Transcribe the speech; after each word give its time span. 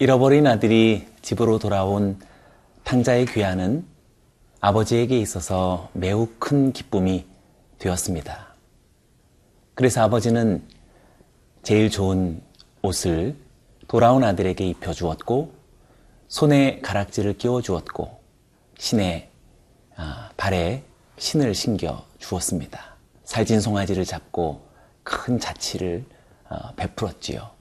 잃어버린 0.00 0.46
아들이 0.46 1.08
집으로 1.22 1.58
돌아온 1.58 2.20
탕자의 2.84 3.26
귀환은 3.26 3.84
아버지에게 4.60 5.18
있어서 5.18 5.88
매우 5.92 6.28
큰 6.38 6.72
기쁨이 6.72 7.26
되었습니다. 7.80 8.54
그래서 9.74 10.02
아버지는 10.02 10.62
제일 11.64 11.90
좋은 11.90 12.40
옷을 12.82 13.34
돌아온 13.88 14.22
아들에게 14.22 14.64
입혀주었고, 14.68 15.52
손에 16.28 16.78
가락지를 16.80 17.36
끼워주었고, 17.36 18.20
신의 18.78 19.28
아, 19.96 20.30
발에 20.36 20.84
신을 21.16 21.56
신겨 21.56 22.04
주었습니다. 22.18 22.94
살진 23.24 23.60
송아지를 23.60 24.04
잡고 24.04 24.62
큰 25.02 25.40
자치를 25.40 26.04
어, 26.50 26.72
베풀었지요. 26.76 27.57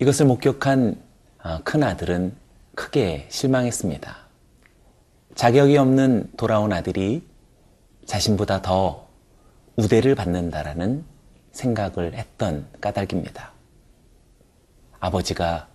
이것을 0.00 0.26
목격한 0.26 1.02
어, 1.42 1.58
큰 1.64 1.82
아들은 1.82 2.36
크게 2.76 3.26
실망했습니다. 3.30 4.16
자격이 5.34 5.76
없는 5.76 6.30
돌아온 6.36 6.72
아들이 6.72 7.26
자신보다 8.06 8.62
더 8.62 9.08
우대를 9.76 10.14
받는다라는 10.14 11.04
생각을 11.50 12.14
했던 12.14 12.68
까닭입니다. 12.80 13.52
아버지가 15.00 15.68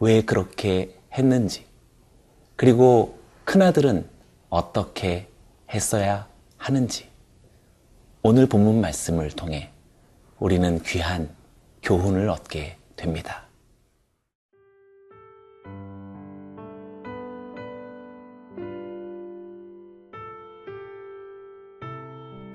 왜 0.00 0.22
그렇게 0.22 0.96
했는지, 1.12 1.64
그리고 2.56 3.18
큰아들은 3.44 4.08
어떻게 4.50 5.28
했어야 5.70 6.28
하는지, 6.56 7.08
오늘 8.22 8.46
본문 8.46 8.80
말씀을 8.80 9.30
통해 9.30 9.70
우리는 10.38 10.82
귀한 10.82 11.30
교훈을 11.82 12.28
얻게 12.28 12.76
됩니다. 12.96 13.47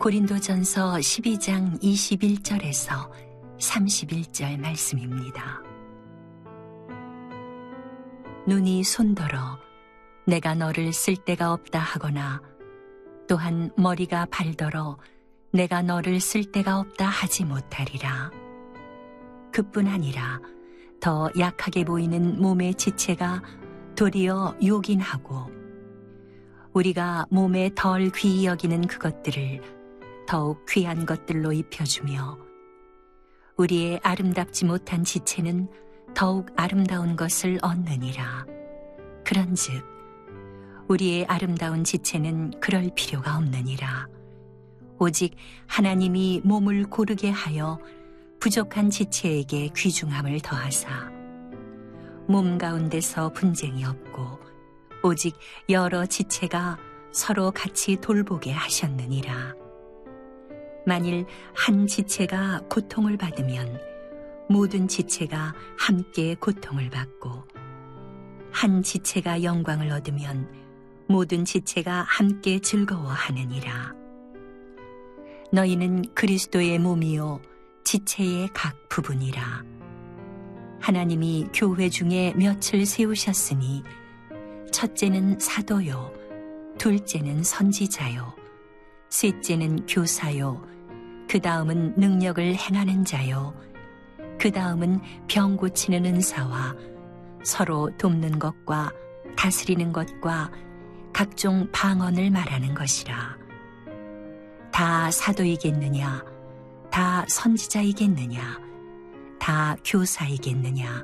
고린도전서 0.03 0.95
12장 0.95 1.81
21절에서 1.81 3.09
31절 3.57 4.59
말씀입니다. 4.59 5.61
눈이 8.45 8.83
손더러 8.83 9.57
내가 10.27 10.55
너를 10.55 10.91
쓸 10.91 11.15
데가 11.15 11.53
없다 11.53 11.79
하거나 11.79 12.41
또한 13.29 13.71
머리가 13.77 14.25
발더러 14.29 14.97
내가 15.53 15.81
너를 15.81 16.19
쓸 16.19 16.51
데가 16.51 16.79
없다 16.79 17.05
하지 17.05 17.45
못하리라. 17.45 18.29
그뿐 19.53 19.87
아니라 19.87 20.41
더 20.99 21.31
약하게 21.39 21.85
보이는 21.85 22.41
몸의 22.41 22.73
지체가 22.75 23.41
도리어 23.95 24.57
요긴하고 24.61 25.63
우리가 26.73 27.27
몸에 27.29 27.69
덜 27.73 28.09
귀히 28.09 28.45
여기는 28.45 28.87
그것들을 28.87 29.72
더욱 30.27 30.65
귀한 30.69 31.05
것들로 31.05 31.51
입혀주며 31.51 32.37
우리의 33.57 33.99
아름답지 34.03 34.65
못한 34.65 35.03
지체는 35.03 35.69
더욱 36.13 36.47
아름다운 36.55 37.15
것을 37.15 37.59
얻느니라. 37.61 38.45
그런즉 39.25 39.83
우리의 40.87 41.25
아름다운 41.25 41.83
지체는 41.83 42.59
그럴 42.59 42.89
필요가 42.95 43.37
없느니라. 43.37 44.07
오직 44.99 45.35
하나님이 45.67 46.41
몸을 46.43 46.85
고르게 46.85 47.29
하여 47.29 47.79
부족한 48.39 48.89
지체에게 48.89 49.69
귀중함을 49.75 50.41
더하사 50.41 51.11
몸 52.27 52.57
가운데서 52.57 53.33
분쟁이 53.33 53.85
없고 53.85 54.39
오직 55.03 55.35
여러 55.69 56.05
지체가 56.05 56.77
서로 57.11 57.51
같이 57.51 57.97
돌보게 57.97 58.51
하셨느니라. 58.51 59.62
만일 60.85 61.25
한 61.55 61.87
지체가 61.87 62.63
고통을 62.69 63.17
받으면 63.17 63.79
모든 64.49 64.87
지체가 64.87 65.53
함께 65.77 66.35
고통을 66.35 66.89
받고 66.89 67.47
한 68.51 68.83
지체가 68.83 69.43
영광을 69.43 69.91
얻으면 69.91 70.47
모든 71.07 71.45
지체가 71.45 72.05
함께 72.07 72.59
즐거워하느니라. 72.59 73.93
너희는 75.51 76.03
그리스도의 76.13 76.79
몸이요 76.79 77.41
지체의 77.83 78.49
각 78.53 78.89
부분이라. 78.89 79.63
하나님이 80.79 81.47
교회 81.53 81.89
중에 81.89 82.33
몇을 82.35 82.85
세우셨으니 82.85 83.83
첫째는 84.71 85.39
사도요, 85.39 86.11
둘째는 86.77 87.43
선지자요, 87.43 88.33
셋째는 89.09 89.85
교사요, 89.85 90.72
그 91.33 91.41
다음은 91.41 91.95
능력을 91.97 92.43
행하는 92.53 93.03
자요, 93.03 93.55
그 94.39 94.51
다음은 94.51 95.01
병 95.27 95.57
고치는 95.57 96.05
은사와 96.05 96.75
서로 97.43 97.89
돕는 97.97 98.37
것과 98.37 98.91
다스리는 99.35 99.91
것과 99.91 100.51
각종 101.11 101.67
방언을 101.71 102.29
말하는 102.29 102.75
것이라. 102.75 103.35
다 104.71 105.09
사도이겠느냐? 105.09 106.23
다 106.91 107.25
선지자이겠느냐? 107.27 108.61
다 109.39 109.75
교사이겠느냐? 109.83 111.03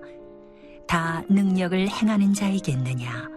다 0.85 1.23
능력을 1.27 1.89
행하는 1.89 2.35
자이겠느냐? 2.35 3.27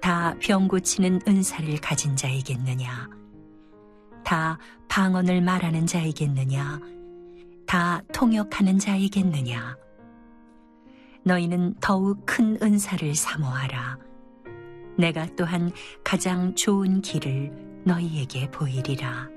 다 0.00 0.36
병 0.38 0.68
고치는 0.68 1.22
은사를 1.26 1.76
가진 1.80 2.14
자이겠느냐? 2.14 3.23
다 4.24 4.58
방언을 4.88 5.42
말하는 5.42 5.86
자이겠느냐? 5.86 6.80
다 7.66 8.02
통역하는 8.12 8.78
자이겠느냐? 8.78 9.76
너희는 11.22 11.74
더욱 11.80 12.24
큰 12.26 12.58
은사를 12.62 13.14
사모하라. 13.14 13.98
내가 14.98 15.26
또한 15.36 15.70
가장 16.02 16.54
좋은 16.54 17.00
길을 17.00 17.82
너희에게 17.84 18.50
보이리라. 18.50 19.28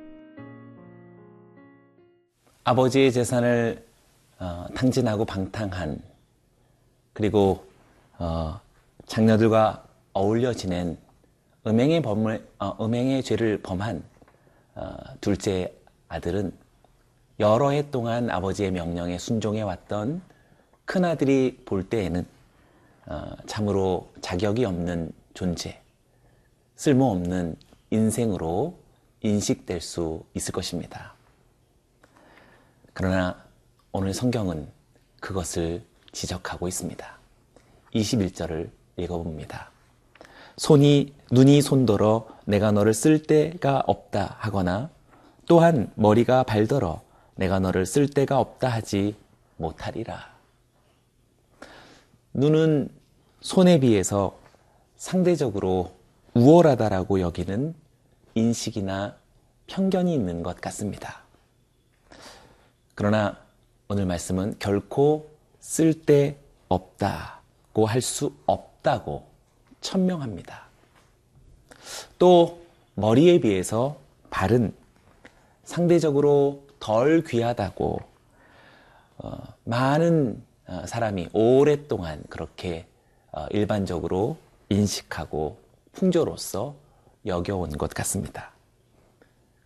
아버지의 2.64 3.12
재산을 3.12 3.86
어, 4.40 4.68
탕진하고 4.76 5.26
방탕한 5.26 6.02
그리고 7.14 7.66
어, 8.20 8.60
장녀들과 9.06 9.84
어울려 10.14 10.54
지낸 10.54 10.98
음행의 11.66 12.02
범을 12.02 12.46
어, 12.60 12.86
음행의 12.86 13.24
죄를 13.24 13.62
범한 13.62 13.98
어, 13.98 14.17
둘째 15.22 15.74
아들은 16.08 16.54
여러 17.40 17.70
해 17.70 17.90
동안 17.92 18.30
아버지의 18.30 18.72
명령에 18.72 19.18
순종해 19.18 19.62
왔던 19.62 20.22
큰 20.86 21.06
아들이 21.06 21.62
볼 21.66 21.88
때에는 21.88 22.26
어, 23.08 23.32
참으로 23.46 24.12
자격이 24.22 24.66
없는 24.66 25.12
존재, 25.34 25.82
쓸모없는 26.76 27.56
인생으로 27.92 28.78
인식될 29.22 29.82
수 29.82 30.24
있을 30.34 30.52
것입니다. 30.52 31.14
그러나 32.94 33.44
오늘 33.92 34.14
성경은 34.14 34.68
그것을 35.20 35.84
지적하고 36.12 36.68
있습니다. 36.68 37.18
21절을 37.94 38.70
읽어봅니다. 38.98 39.72
손이, 40.58 41.14
눈이 41.32 41.62
손더러 41.62 42.28
내가 42.46 42.72
너를 42.72 42.94
쓸 42.94 43.22
데가 43.22 43.84
없다 43.86 44.38
하거나 44.40 44.90
또한 45.46 45.92
머리가 45.96 46.44
발더러 46.44 47.02
내가 47.36 47.60
너를 47.60 47.86
쓸 47.86 48.10
데가 48.10 48.40
없다 48.40 48.68
하지 48.68 49.16
못하리라. 49.58 50.36
눈은 52.34 52.90
손에 53.42 53.80
비해서 53.80 54.40
상대적으로 54.96 55.92
우월하다라고 56.34 57.20
여기는 57.22 57.76
인식이나 58.36 59.16
편견이 59.68 60.14
있는 60.14 60.44
것 60.44 60.60
같습니다. 60.60 61.22
그러나 62.96 63.38
오늘 63.90 64.06
말씀은 64.06 64.56
결코 64.60 65.30
쓸데 65.60 66.40
없다고 66.68 67.86
할 67.86 68.02
수 68.02 68.34
없다고 68.46 69.27
천명합니다. 69.88 70.66
또 72.20 72.62
머리에 72.96 73.40
비해서 73.40 73.98
발은 74.30 74.74
상대적으로 75.64 76.64
덜 76.80 77.24
귀하다고 77.24 78.02
어, 79.20 79.38
많은 79.64 80.44
어, 80.68 80.84
사람이 80.86 81.30
오랫동안 81.32 82.22
그렇게 82.30 82.86
어, 83.32 83.46
일반적으로 83.52 84.36
인식하고 84.68 85.58
풍조로서 85.94 86.76
여겨온 87.26 87.78
것 87.78 87.92
같습니다. 87.92 88.52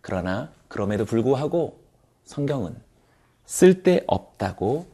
그러나 0.00 0.52
그럼에도 0.68 1.04
불구하고 1.04 1.80
성경은 2.24 2.76
쓸데없다고 3.46 4.86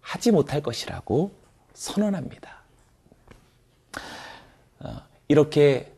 하지 0.00 0.32
못할 0.32 0.60
것이라고 0.60 1.30
선언합니다. 1.72 2.61
어, 5.32 5.34
이렇게 5.34 5.90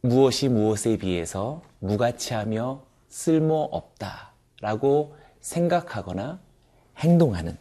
무엇이 0.00 0.48
무엇에 0.48 0.96
비해서 0.96 1.62
무가치하며 1.78 2.82
쓸모없다 3.08 4.32
라고 4.60 5.14
생각하거나 5.40 6.40
행동하는 6.98 7.56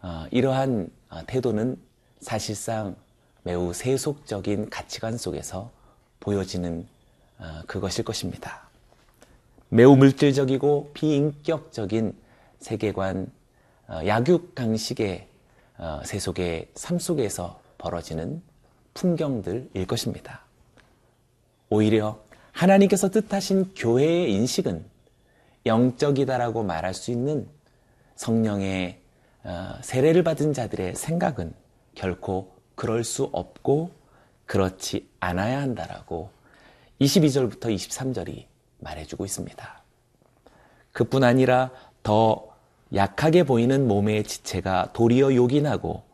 어, 0.00 0.26
이러한 0.30 0.90
어, 1.10 1.20
태도는 1.26 1.76
사실상 2.20 2.94
매우 3.42 3.74
세속적인 3.74 4.70
가치관 4.70 5.18
속에서 5.18 5.72
보여지는 6.20 6.86
그것일 7.66 8.04
것입니다. 8.04 8.68
매우 9.68 9.96
물질적이고 9.96 10.92
비인격적인 10.94 12.14
세계관, 12.60 13.30
약육강식의 13.90 15.28
세속의 16.04 16.70
삶 16.74 16.98
속에서 16.98 17.60
벌어지는 17.76 18.40
풍경들일 18.94 19.86
것입니다. 19.86 20.43
오히려 21.74 22.20
하나님께서 22.52 23.10
뜻하신 23.10 23.74
교회의 23.74 24.32
인식은 24.32 24.84
영적이다라고 25.66 26.62
말할 26.62 26.94
수 26.94 27.10
있는 27.10 27.48
성령의 28.14 29.00
어, 29.42 29.74
세례를 29.82 30.22
받은 30.22 30.52
자들의 30.52 30.94
생각은 30.94 31.52
결코 31.96 32.54
그럴 32.76 33.02
수 33.02 33.24
없고 33.32 33.90
그렇지 34.46 35.08
않아야 35.18 35.60
한다라고 35.60 36.30
22절부터 37.00 37.74
23절이 37.74 38.44
말해주고 38.78 39.24
있습니다. 39.24 39.82
그뿐 40.92 41.24
아니라 41.24 41.72
더 42.04 42.46
약하게 42.94 43.42
보이는 43.42 43.88
몸의 43.88 44.22
지체가 44.22 44.92
도리어 44.92 45.34
요긴하고 45.34 46.04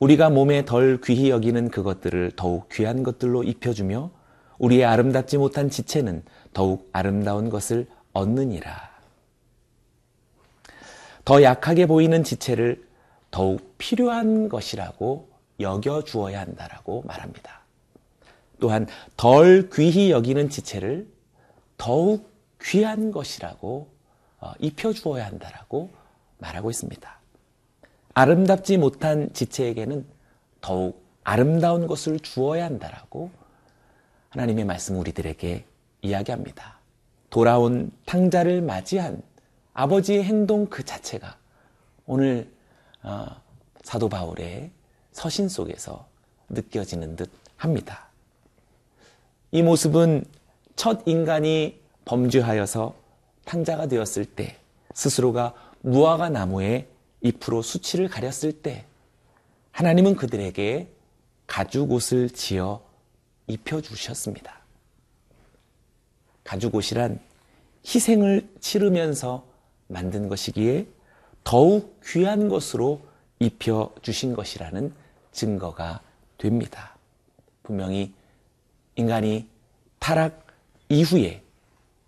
우리가 0.00 0.30
몸에 0.30 0.64
덜 0.64 1.00
귀히 1.02 1.30
여기는 1.30 1.70
그것들을 1.70 2.32
더욱 2.34 2.68
귀한 2.70 3.04
것들로 3.04 3.44
입혀주며 3.44 4.17
우리의 4.58 4.84
아름답지 4.84 5.38
못한 5.38 5.70
지체는 5.70 6.22
더욱 6.52 6.88
아름다운 6.92 7.50
것을 7.50 7.86
얻느니라. 8.12 8.88
더 11.24 11.42
약하게 11.42 11.86
보이는 11.86 12.24
지체를 12.24 12.86
더욱 13.30 13.74
필요한 13.78 14.48
것이라고 14.48 15.28
여겨 15.60 16.04
주어야 16.04 16.40
한다라고 16.40 17.02
말합니다. 17.06 17.60
또한 18.60 18.86
덜 19.16 19.68
귀히 19.70 20.10
여기는 20.10 20.48
지체를 20.48 21.06
더욱 21.76 22.30
귀한 22.62 23.12
것이라고 23.12 23.88
어, 24.40 24.52
입혀 24.58 24.92
주어야 24.92 25.26
한다라고 25.26 25.90
말하고 26.38 26.70
있습니다. 26.70 27.18
아름답지 28.14 28.78
못한 28.78 29.30
지체에게는 29.32 30.06
더욱 30.60 31.04
아름다운 31.24 31.86
것을 31.86 32.18
주어야 32.20 32.64
한다라고 32.64 33.30
하나님의 34.30 34.64
말씀 34.64 34.98
우리들에게 34.98 35.64
이야기합니다. 36.02 36.78
돌아온 37.30 37.90
탕자를 38.06 38.62
맞이한 38.62 39.22
아버지의 39.72 40.24
행동 40.24 40.66
그 40.66 40.84
자체가 40.84 41.36
오늘 42.06 42.50
어, 43.02 43.26
사도 43.82 44.08
바울의 44.08 44.70
서신 45.12 45.48
속에서 45.48 46.06
느껴지는 46.48 47.16
듯 47.16 47.30
합니다. 47.56 48.08
이 49.50 49.62
모습은 49.62 50.24
첫 50.76 51.02
인간이 51.06 51.80
범죄하여서 52.04 52.94
탕자가 53.44 53.86
되었을 53.86 54.24
때 54.24 54.58
스스로가 54.94 55.54
무화과 55.80 56.28
나무에 56.28 56.86
잎으로 57.22 57.62
수치를 57.62 58.08
가렸을 58.08 58.52
때 58.52 58.84
하나님은 59.72 60.16
그들에게 60.16 60.88
가죽 61.46 61.92
옷을 61.92 62.30
지어 62.30 62.87
입혀주셨습니다. 63.48 64.58
가죽 66.44 66.74
옷이란 66.74 67.20
희생을 67.84 68.48
치르면서 68.60 69.46
만든 69.88 70.28
것이기에 70.28 70.86
더욱 71.44 72.00
귀한 72.04 72.48
것으로 72.48 73.00
입혀주신 73.38 74.34
것이라는 74.34 74.92
증거가 75.32 76.00
됩니다. 76.36 76.96
분명히 77.62 78.12
인간이 78.96 79.48
타락 79.98 80.46
이후에 80.88 81.42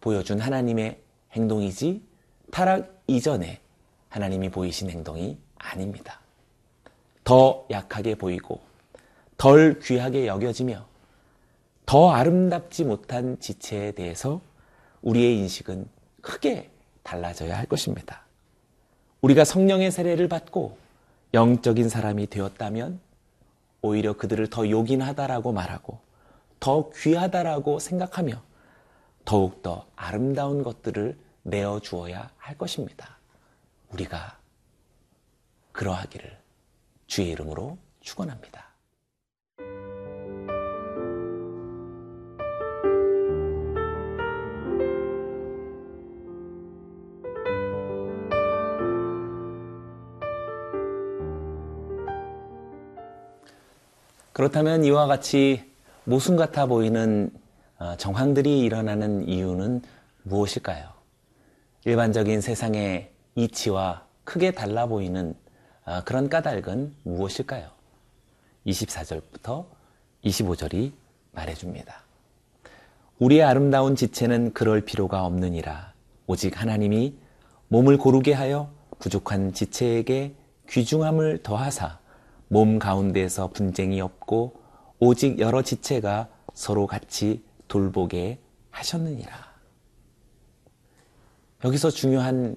보여준 0.01 0.41
하나님의 0.41 1.01
행동이지 1.33 2.03
타락 2.51 3.03
이전에 3.07 3.61
하나님이 4.09 4.51
보이신 4.51 4.91
행동이 4.91 5.39
아닙니다. 5.57 6.21
더 7.25 7.67
약하게 7.71 8.15
보이고 8.15 8.61
덜 9.37 9.79
귀하게 9.81 10.27
여겨지며 10.27 10.90
더 11.91 12.13
아름답지 12.13 12.85
못한 12.85 13.37
지체에 13.41 13.91
대해서 13.91 14.41
우리의 15.03 15.37
인식은 15.39 15.89
크게 16.21 16.71
달라져야 17.03 17.59
할 17.59 17.67
것입니다. 17.67 18.23
우리가 19.23 19.45
성령의 19.45 19.91
세례를 19.91 20.29
받고 20.29 20.79
영적인 21.35 21.89
사람이 21.89 22.29
되었다면 22.29 23.01
오히려 23.83 24.13
그들을 24.13 24.47
더 24.51 24.71
요긴하다라고 24.71 25.51
말하고 25.51 25.99
더 26.61 26.91
귀하다라고 26.91 27.81
생각하며 27.81 28.41
더욱더 29.25 29.89
아름다운 29.97 30.63
것들을 30.63 31.19
내어 31.43 31.81
주어야 31.81 32.31
할 32.37 32.57
것입니다. 32.57 33.19
우리가 33.89 34.39
그러하기를 35.73 36.39
주의 37.09 37.31
이름으로 37.31 37.79
축원합니다. 37.99 38.70
그렇다면 54.41 54.85
이와 54.85 55.07
같이 55.07 55.71
모순 56.05 56.35
같아 56.35 56.65
보이는 56.65 57.31
어, 57.79 57.95
정황들이 57.99 58.61
일어나는 58.61 59.29
이유는 59.29 59.83
무엇일까요? 60.23 60.89
일반적인 61.85 62.41
세상의 62.41 63.11
이치와 63.35 64.07
크게 64.25 64.53
달라 64.53 64.87
보이는 64.87 65.35
어, 65.85 66.01
그런 66.07 66.31
까닭은 66.31 66.95
무엇일까요? 67.03 67.69
24절부터 68.67 69.67
25절이 70.25 70.93
말해줍니다. 71.33 72.01
우리의 73.19 73.43
아름다운 73.43 73.95
지체는 73.95 74.55
그럴 74.55 74.81
필요가 74.81 75.27
없느니라. 75.27 75.93
오직 76.27 76.59
하나님이 76.59 77.15
몸을 77.69 77.99
고르게 77.99 78.33
하여 78.33 78.71
부족한 79.01 79.53
지체에게 79.53 80.35
귀중함을 80.71 81.43
더하사 81.43 82.00
몸 82.53 82.81
가운데서 82.81 83.51
분쟁이 83.53 84.01
없고 84.01 84.61
오직 84.99 85.39
여러 85.39 85.63
지체가 85.63 86.29
서로 86.53 86.89
같이 86.89 87.45
돌보게 87.69 88.41
하셨느니라. 88.71 89.33
여기서 91.65 91.91
중요한 91.91 92.57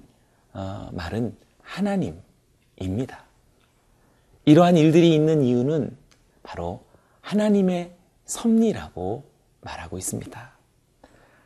어, 0.52 0.88
말은 0.92 1.36
하나님입니다. 1.62 3.24
이러한 4.46 4.76
일들이 4.76 5.14
있는 5.14 5.42
이유는 5.42 5.96
바로 6.42 6.84
하나님의 7.20 7.94
섭리라고 8.24 9.24
말하고 9.60 9.96
있습니다. 9.96 10.52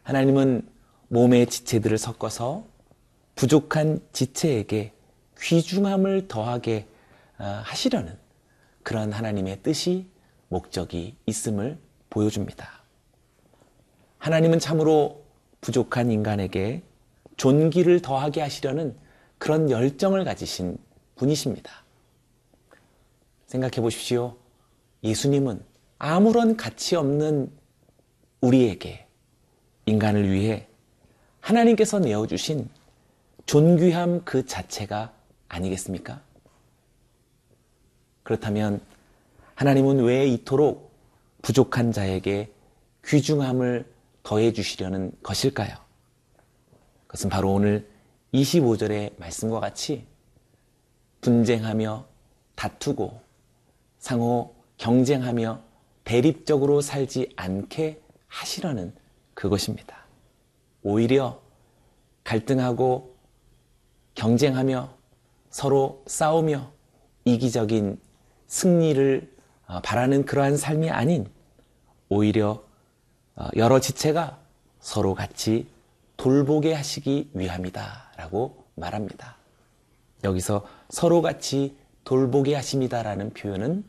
하나님은 0.05 0.67
몸의 1.09 1.49
지체들을 1.49 1.99
섞어서 1.99 2.65
부족한 3.35 4.01
지체에게 4.15 4.95
귀중함을 5.39 6.29
더하게 6.29 6.89
어, 7.39 7.45
하시려는 7.63 8.17
그런 8.89 9.13
하나님의 9.13 9.63
뜻이 9.63 10.07
목적이 10.49 11.15
있음을 11.27 11.77
보여줍니다. 12.09 12.85
하나님은 14.17 14.61
참으로 14.61 15.27
부족한 15.61 16.11
인간에게 16.11 16.83
존귀를 17.37 18.01
더하게 18.01 18.41
하시려는 18.41 18.97
그런 19.37 19.71
열정을 19.71 20.25
가지신 20.25 20.79
분이십니다. 21.17 21.71
생각해 23.45 23.83
보십시오. 23.83 24.39
예수님은 25.05 25.63
아무런 25.99 26.57
가치 26.57 26.97
없는 26.97 27.53
우리에게 28.41 29.07
인간을 29.85 30.33
위해 30.33 30.67
하나님께서 31.41 31.99
내어주신 31.99 32.71
존귀함 33.45 34.25
그 34.25 34.47
자체가 34.47 35.13
아니겠습니까? 35.49 36.23
그렇다면 38.29 38.83
하나님은 39.55 40.01
왜 40.05 40.27
이토록 40.27 40.91
부족한 41.41 41.93
자에게 41.93 42.53
귀중함을 43.07 43.91
더해 44.23 44.53
주시려는 44.53 45.13
것일까요? 45.23 45.75
그것은 47.07 47.31
바로 47.31 47.55
오늘 47.55 47.89
25절의 48.35 49.19
말씀과 49.19 49.61
같이 49.61 50.05
분쟁하며 51.23 52.05
다투고 52.55 53.19
상호 53.99 54.55
경쟁하며 54.77 55.63
대립적으로 56.05 56.83
살지 56.83 57.33
않게 57.35 57.99
하시려는 58.27 58.93
그것입니다. 59.33 60.05
오히려 60.83 61.41
갈등하고 62.25 63.17
경쟁하며 64.15 64.91
서로 65.49 66.03
싸우며 66.07 66.71
이기적인 67.25 68.07
승리를 68.49 69.31
어, 69.67 69.81
바라는 69.83 70.25
그러한 70.25 70.57
삶이 70.57 70.91
아닌 70.91 71.27
오히려 72.09 72.63
어, 73.37 73.49
여러 73.57 73.79
지체가 73.79 74.39
서로 74.81 75.15
같이 75.15 75.69
돌보게 76.17 76.75
하시기 76.75 77.31
위함이다 77.35 78.13
라고 78.17 78.65
말합니다. 78.75 79.37
여기서 80.25 80.67
서로 80.91 81.23
같이 81.23 81.77
돌보게 82.05 82.55
하십니다라는 82.55 83.35
표현은 83.35 83.85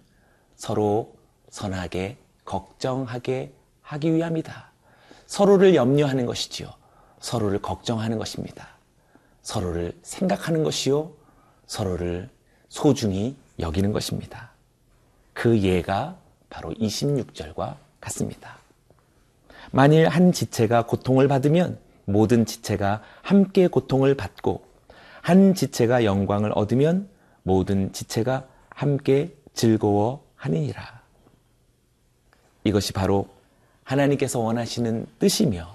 서로 0.56 1.16
선하게 1.50 2.18
걱정하게 2.46 3.54
하기 3.82 4.14
위함이다. 4.14 4.72
서로를 5.26 5.74
염려하는 5.74 6.26
것이지요. 6.26 6.70
서로를 7.20 7.62
걱정하는 7.62 8.18
것입니다. 8.18 8.68
서로를 9.42 9.98
생각하는 10.04 10.64
것이요. 10.64 11.12
서로를 11.66 12.30
소중히 12.68 13.36
여기는 13.60 13.92
것입니다. 13.92 14.49
그 15.40 15.58
예가 15.62 16.18
바로 16.50 16.74
26절과 16.74 17.78
같습니다. 18.02 18.58
만일 19.72 20.10
한 20.10 20.34
지체가 20.34 20.86
고통을 20.86 21.30
받으면 21.30 21.80
모든 22.04 22.46
지체가 22.46 23.02
함께 23.22 23.70
고통을 23.70 24.16
받고 24.16 24.66
한 25.22 25.54
지체가 25.54 26.04
영광을 26.04 26.52
얻으면 26.56 27.08
모든 27.44 27.94
지체가 27.94 28.50
함께 28.70 29.34
즐거워하니라. 29.54 31.04
이것이 32.66 32.92
바로 32.92 33.30
하나님께서 33.86 34.40
원하시는 34.40 35.08
뜻이며 35.20 35.74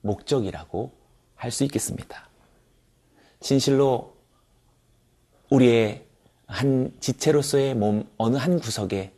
목적이라고 0.00 0.90
할 1.34 1.50
수 1.52 1.64
있겠습니다. 1.64 2.30
진실로 3.40 4.16
우리의 5.50 6.05
한 6.46 6.92
지체로서의 7.00 7.74
몸 7.74 8.08
어느 8.16 8.36
한 8.36 8.58
구석에 8.60 9.12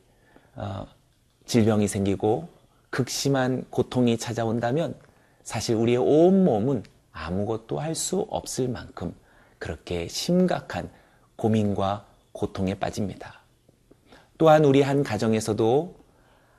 어, 0.55 0.87
질병이 1.47 1.89
생기고 1.89 2.49
극심한 2.91 3.65
고통이 3.71 4.19
찾아온다면 4.19 4.95
사실 5.45 5.77
우리의 5.77 5.99
온 5.99 6.45
몸은 6.45 6.83
아무것도 7.13 7.81
할 7.81 7.95
수 7.95 8.27
없을 8.31 8.69
만큼 8.69 9.15
그렇게 9.59 10.09
심각한 10.09 10.91
고민과 11.37 12.07
고통에 12.33 12.75
빠집니다. 12.75 13.41
또한 14.39 14.65
우리 14.65 14.83
한 14.83 15.03
가정에서도 15.03 15.97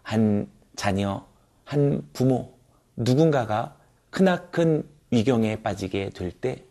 한 0.03 0.49
자녀, 0.75 1.25
한 1.63 2.07
부모, 2.13 2.53
누군가가 2.95 3.75
크나큰 4.09 4.87
위경에 5.11 5.61
빠지게 5.61 6.09
될 6.09 6.31
때 6.31 6.63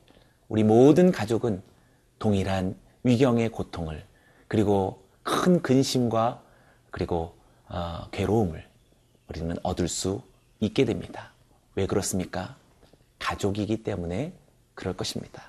우리 0.48 0.64
모든 0.64 1.12
가족은 1.12 1.62
동일한 2.18 2.76
위경의 3.08 3.48
고통을 3.48 4.04
그리고 4.48 5.02
큰 5.22 5.62
근심과 5.62 6.42
그리고 6.90 7.34
어, 7.68 8.06
괴로움을 8.12 8.66
우리는 9.28 9.56
얻을 9.62 9.88
수 9.88 10.20
있게 10.60 10.84
됩니다. 10.84 11.32
왜 11.74 11.86
그렇습니까? 11.86 12.56
가족이기 13.18 13.82
때문에 13.82 14.34
그럴 14.74 14.94
것입니다. 14.94 15.42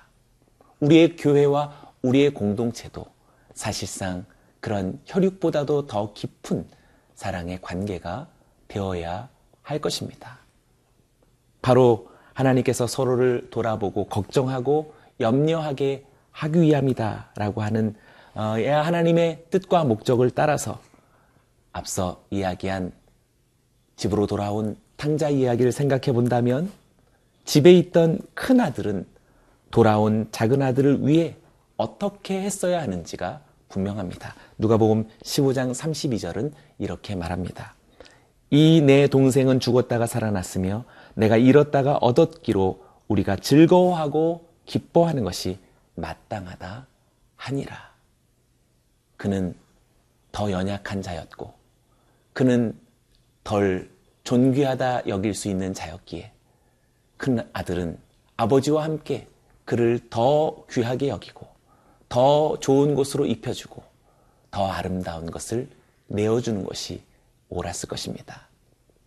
우리의 0.80 1.16
교회와 1.16 1.92
우리의 2.02 2.32
공동체도 2.32 3.04
사실상 3.52 4.24
그런 4.60 4.98
혈육보다도 5.04 5.86
더 5.86 6.14
깊은 6.14 6.66
사랑의 7.14 7.60
관계가 7.60 8.28
되어야 8.68 9.28
할 9.62 9.78
것입니다. 9.80 10.38
바로 11.60 12.08
하나님께서 12.32 12.86
서로를 12.86 13.48
돌아보고 13.50 14.06
걱정하고 14.06 14.94
염려하게 15.20 16.06
하기 16.32 16.60
위함이다라고 16.60 17.62
하는 17.62 17.94
어, 18.34 18.54
하나님의 18.58 19.44
뜻과 19.50 19.84
목적을 19.84 20.30
따라서 20.30 20.80
앞서 21.72 22.22
이야기한 22.30 22.92
집으로 23.96 24.26
돌아온 24.26 24.76
탕자 24.96 25.30
이야기를 25.30 25.72
생각해 25.72 26.12
본다면 26.12 26.70
집에 27.44 27.72
있던 27.72 28.20
큰 28.34 28.60
아들은 28.60 29.06
돌아온 29.70 30.28
작은 30.30 30.62
아들을 30.62 31.06
위해 31.06 31.36
어떻게 31.76 32.40
했어야 32.42 32.80
하는지가 32.82 33.40
분명합니다. 33.68 34.34
누가복음 34.58 35.08
15장 35.22 35.72
32절은 35.72 36.52
이렇게 36.78 37.14
말합니다. 37.14 37.74
이 38.50 38.82
내 38.84 39.06
동생은 39.06 39.60
죽었다가 39.60 40.06
살아났으며 40.06 40.84
내가 41.14 41.36
잃었다가 41.36 41.96
얻었기로 41.98 42.84
우리가 43.08 43.36
즐거워하고 43.36 44.48
기뻐하는 44.66 45.24
것이 45.24 45.58
마땅하다 46.00 46.86
하니라. 47.36 47.90
그는 49.16 49.54
더 50.32 50.50
연약한 50.50 51.02
자였고 51.02 51.52
그는 52.32 52.78
덜 53.44 53.90
존귀하다 54.24 55.08
여길 55.08 55.34
수 55.34 55.48
있는 55.48 55.74
자였기에 55.74 56.32
큰 57.16 57.48
아들은 57.52 57.98
아버지와 58.36 58.84
함께 58.84 59.28
그를 59.64 60.00
더 60.08 60.64
귀하게 60.70 61.08
여기고 61.08 61.46
더 62.08 62.58
좋은 62.60 62.94
곳으로 62.94 63.26
입혀주고 63.26 63.82
더 64.50 64.66
아름다운 64.66 65.30
것을 65.30 65.68
내어주는 66.08 66.64
것이 66.64 67.02
옳았을 67.50 67.88
것입니다. 67.88 68.48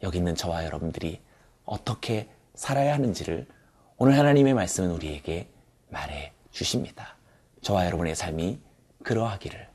여기 0.04 0.20
있는 0.20 0.36
저와 0.36 0.66
여러분들이 0.66 1.22
어떻게 1.66 2.30
살아야 2.56 2.94
하는지를 2.94 3.48
오늘 3.98 4.18
하나님의 4.18 4.54
말씀은 4.54 4.92
우리에게 4.92 5.50
말해 5.90 6.34
주십니다. 6.54 7.18
저와 7.62 7.86
여러분의 7.86 8.16
삶이 8.16 8.62
그러하기를 9.04 9.68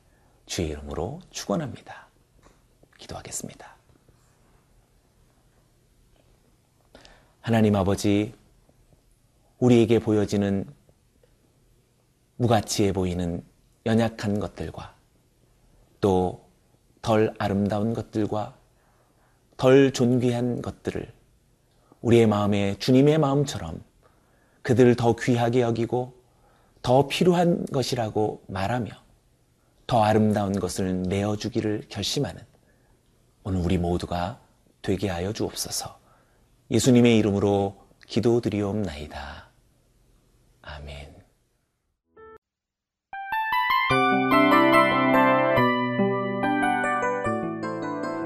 주의 0.47 0.68
이름으로 0.70 1.20
축원합니다. 1.28 2.08
기도하겠습니다. 2.97 3.76
하나님 7.42 7.76
아버지 7.76 8.35
우리에게 9.58 9.99
보여지는 9.99 10.64
무가치해 12.37 12.94
보이는 12.94 13.44
연약한 13.85 14.40
것들과 14.40 14.94
또 16.00 16.49
덜 17.02 17.32
아름다운 17.38 17.94
것들과 17.94 18.54
덜 19.56 19.92
존귀한 19.92 20.61
것들을 20.61 21.11
우리의 22.02 22.26
마음에 22.26 22.76
주님의 22.78 23.16
마음처럼 23.16 23.82
그들을 24.61 24.94
더 24.97 25.16
귀하게 25.16 25.62
여기고 25.62 26.12
더 26.82 27.06
필요한 27.08 27.66
것이라고 27.66 28.42
말하며 28.49 28.90
더 29.87 30.02
아름다운 30.04 30.52
것을 30.58 31.02
내어주기를 31.02 31.85
결심하는 31.88 32.42
오늘 33.42 33.61
우리 33.61 33.78
모두가 33.78 34.40
되게 34.82 35.08
하여 35.08 35.32
주옵소서 35.32 35.99
예수님의 36.70 37.16
이름으로 37.18 37.76
기도드리옵나이다. 38.06 39.49
아멘. 40.62 41.18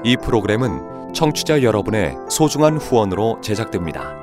이 0.05 0.17
프로그램은 0.17 1.13
청취자 1.13 1.63
여러분의 1.63 2.15
소중한 2.29 2.77
후원으로 2.77 3.39
제작됩니다. 3.41 4.22